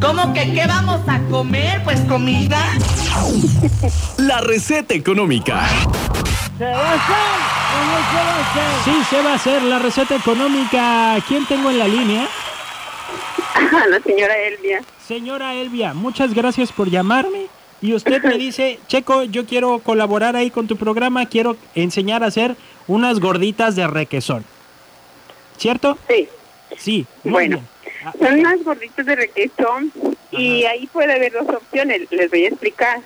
[0.00, 1.82] ¿Cómo que qué vamos a comer?
[1.84, 2.58] Pues comida.
[4.18, 5.68] La receta económica.
[6.58, 7.16] ¿Se va a hacer
[7.76, 8.84] o no se va a hacer?
[8.84, 11.16] Sí, se va a hacer la receta económica.
[11.28, 12.28] ¿Quién tengo en la línea?
[13.90, 14.80] La señora Elvia.
[15.06, 17.46] Señora Elvia, muchas gracias por llamarme.
[17.82, 22.26] Y usted me dice, Checo, yo quiero colaborar ahí con tu programa, quiero enseñar a
[22.26, 22.56] hacer
[22.86, 24.44] unas gorditas de requesón.
[25.56, 25.98] ¿Cierto?
[26.08, 26.28] Sí.
[26.78, 27.06] Sí.
[27.24, 27.68] muy Bueno, bien.
[28.18, 29.92] Son unas gorditas de requesón
[30.30, 33.00] y ahí puede haber dos opciones, les voy a explicar.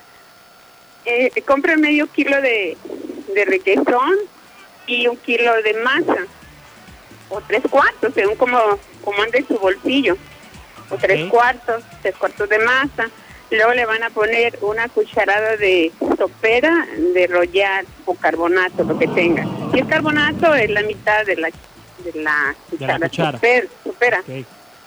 [1.05, 2.77] Eh, compre medio kilo de,
[3.33, 4.15] de requesón
[4.87, 6.17] y un kilo de masa,
[7.29, 8.59] o tres cuartos, según como,
[9.03, 10.17] como ande su bolsillo,
[10.89, 13.09] o tres cuartos, tres cuartos de masa.
[13.51, 19.07] Luego le van a poner una cucharada de sopera, de royal o carbonato, lo que
[19.07, 19.45] tenga.
[19.71, 21.49] Si es carbonato, es la mitad de la,
[22.03, 23.37] de la cuchara, cuchara.
[23.39, 24.19] soper- sopera.
[24.21, 24.45] ok.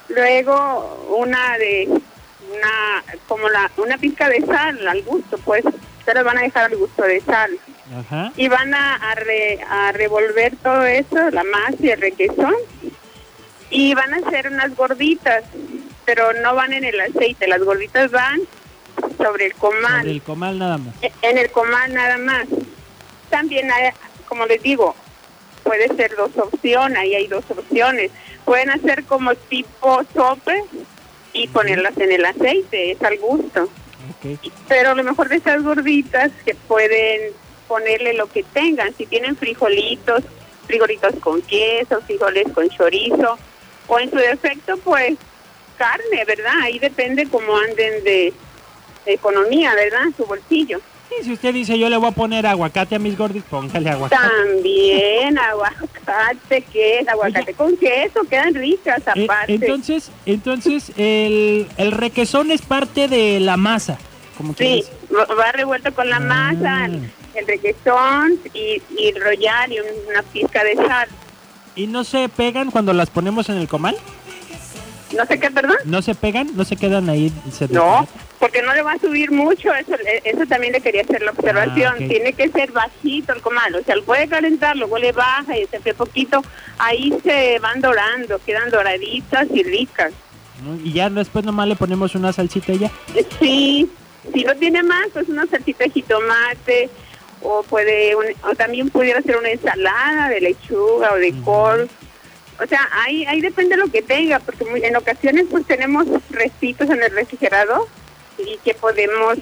[0.08, 5.64] Luego una de una como la una pizca de sal al gusto, pues
[5.98, 7.58] ustedes van a dejar al gusto de sal
[7.98, 8.32] Ajá.
[8.36, 12.54] y van a, a, re- a revolver todo eso, la masa y el requesón
[13.70, 15.44] y van a hacer unas gorditas,
[16.06, 18.40] pero no van en el aceite, las gorditas van
[19.18, 19.98] sobre el comal.
[20.00, 20.94] Sobre el comal nada más.
[21.02, 22.46] E- En el comal nada más.
[23.28, 23.90] También hay,
[24.26, 24.96] como les digo,
[25.64, 28.10] puede ser dos opciones, ahí hay dos opciones.
[28.48, 30.64] Pueden hacer como tipo sope
[31.34, 33.68] y ponerlas en el aceite, es al gusto.
[34.66, 37.34] Pero lo mejor de esas gorditas que pueden
[37.66, 40.24] ponerle lo que tengan, si tienen frijolitos,
[40.66, 43.38] frijolitos con queso, frijoles con chorizo,
[43.86, 45.18] o en su defecto pues
[45.76, 46.54] carne, ¿verdad?
[46.62, 48.32] Ahí depende cómo anden de,
[49.04, 50.04] de economía, ¿verdad?
[50.16, 50.80] Su bolsillo.
[51.20, 54.22] Y si usted dice yo le voy a poner aguacate a mis gorditas, póngale aguacate.
[54.22, 55.87] También aguacate,
[56.72, 57.56] queso, aguacate Oiga.
[57.56, 59.54] con queso, quedan ricas Eh, aparte.
[59.54, 63.98] entonces, entonces el, el requesón es parte de la masa.
[64.36, 64.92] Como que sí, dice.
[65.38, 66.20] va revuelto con la Ah.
[66.20, 69.78] masa, el, el requesón y, y el royal y
[70.08, 71.08] una pizca de sal.
[71.76, 73.96] ¿Y no se pegan cuando las ponemos en el comal?
[75.16, 75.76] No sé qué, perdón.
[75.84, 76.50] ¿No se pegan?
[76.54, 77.32] ¿No se quedan ahí?
[77.52, 78.06] se No?
[78.38, 79.94] Porque no le va a subir mucho, eso
[80.24, 81.94] eso también le quería hacer la observación.
[81.94, 81.98] Ah.
[82.08, 85.66] Tiene que ser bajito el comal, o sea, lo puede calentar, luego le baja y
[85.66, 86.42] se hace poquito,
[86.78, 90.12] ahí se van dorando, quedan doraditas y ricas.
[90.84, 92.90] Y ya después nomás le ponemos una salsita ya.
[93.38, 93.88] Sí,
[94.32, 96.90] si no tiene más, pues una salsita de jitomate
[97.42, 101.88] o puede un- o también pudiera ser una ensalada de lechuga o de col.
[102.60, 106.90] O sea, ahí ahí depende de lo que tenga, porque en ocasiones pues tenemos restitos
[106.90, 107.86] en el refrigerador
[108.38, 109.36] y que podemos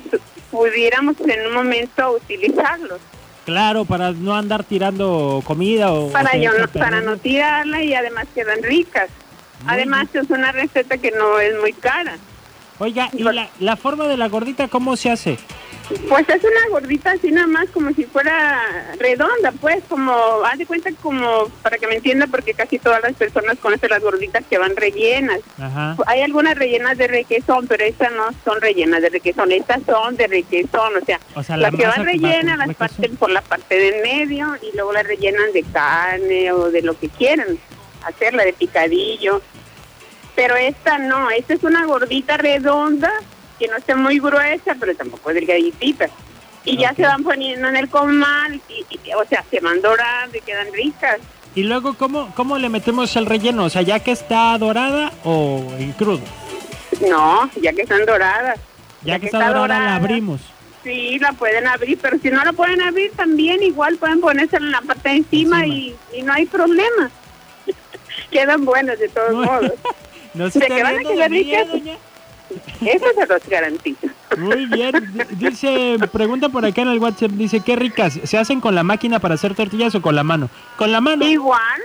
[0.51, 3.01] pudiéramos en un momento utilizarlos
[3.47, 6.11] Claro, para no andar tirando comida o...
[6.11, 9.09] para o yo no, para no tirarla y además quedan ricas.
[9.63, 12.19] Muy Además es una receta que no es muy cara.
[12.81, 15.39] Oiga, ¿y la, la forma de la gordita cómo se hace?
[16.09, 18.61] Pues es una gordita así nada más como si fuera
[18.99, 20.13] redonda, pues como,
[20.45, 24.03] haz de cuenta como, para que me entienda, porque casi todas las personas conocen las
[24.03, 25.41] gorditas que van rellenas.
[25.59, 25.97] Ajá.
[26.07, 30.27] Hay algunas rellenas de requesón, pero estas no son rellenas de requesón, estas son de
[30.27, 33.79] requesón, o sea, O sea, la las que van rellenas las parten por la parte
[33.79, 37.59] del medio y luego las rellenan de carne o de lo que quieran,
[38.05, 39.41] hacerla de picadillo.
[40.35, 43.13] Pero esta no, esta es una gordita redonda
[43.59, 46.09] que no esté muy gruesa, pero tampoco delgaditita.
[46.65, 50.37] Y ya se van poniendo en el comal, y, y- o sea, se van dorando
[50.37, 51.19] y quedan ricas.
[51.55, 53.65] Y luego, ¿cómo, ¿cómo le metemos el relleno?
[53.65, 56.21] O sea, ya que está dorada o en crudo.
[57.09, 58.59] No, ya que están doradas.
[59.03, 60.41] Ya, que, está, dorada, la abrimos.
[60.83, 64.73] Sí, la pueden abrir, pero si no la pueden abrir también igual pueden ponérsela en
[64.73, 65.77] la parte de encima, Encima.
[66.15, 67.11] Y, y no hay problema.
[68.31, 69.73] Quedan buenas de todos modos.
[70.35, 71.67] ¿No se ¿De está qué van a quedar mí, ricas?
[72.81, 74.07] Eso se los garantizo.
[74.37, 74.93] Muy bien.
[75.33, 78.19] Dice, pregunta por acá en el WhatsApp, dice, qué ricas.
[78.25, 80.49] ¿Se hacen con la máquina para hacer tortillas o con la mano?
[80.77, 81.27] Con la mano.
[81.27, 81.81] Igual,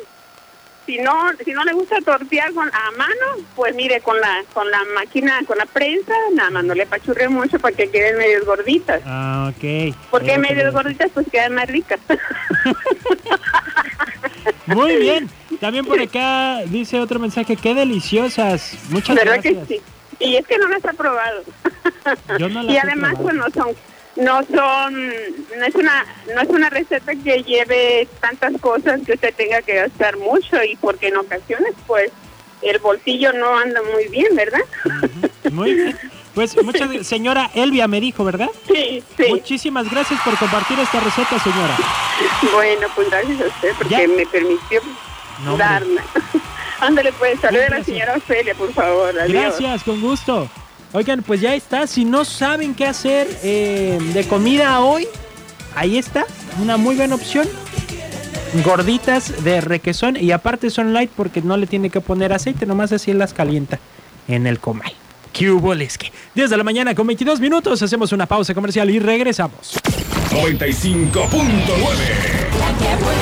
[0.85, 1.13] si no
[1.45, 5.39] si no le gusta tortear con a mano, pues mire, con la con la máquina,
[5.47, 9.02] con la prensa, nada más no le pachurre mucho para que queden medio gorditas.
[9.05, 9.96] Ah, ok.
[10.09, 11.99] Porque Era lo que medio le- gorditas pues quedan más ricas.
[14.66, 15.29] Muy bien.
[15.59, 18.75] También por acá dice otro mensaje, qué deliciosas.
[18.90, 19.67] Muchas ¿Verdad gracias.
[19.67, 19.81] que sí?
[20.22, 21.44] Y es que no las ha probado.
[22.40, 23.76] Yo no las y además pues no son
[24.18, 24.94] no son
[25.58, 29.76] no es una no es una receta que lleve tantas cosas que usted tenga que
[29.76, 32.12] gastar mucho y porque en ocasiones pues
[32.62, 34.59] el bolsillo no anda muy bien, ¿verdad?
[35.52, 35.97] Muy bien.
[36.35, 38.50] Pues muchas señora Elvia me dijo, ¿verdad?
[38.68, 39.26] Sí, sí.
[39.29, 41.76] Muchísimas gracias por compartir esta receta, señora.
[42.53, 44.08] Bueno, pues gracias a usted porque Ya.
[44.08, 44.82] me permitió
[45.44, 46.03] No, darla.
[46.81, 49.17] Ándale pues, salude a la señora Ofelia, por favor.
[49.17, 49.59] Adiós.
[49.59, 50.49] Gracias, con gusto.
[50.93, 51.85] Oigan, pues ya está.
[51.87, 55.07] Si no saben qué hacer eh, de comida hoy,
[55.75, 56.25] ahí está.
[56.59, 57.47] Una muy buena opción.
[58.66, 62.91] Gorditas de requesón y aparte son light porque no le tiene que poner aceite, nomás
[62.91, 63.79] así las calienta
[64.27, 64.91] en el comal.
[65.31, 66.11] ¿Qué hubo, Lesque?
[66.35, 69.75] 10 de la mañana con 22 minutos, hacemos una pausa comercial y regresamos.
[70.31, 73.21] 95.9.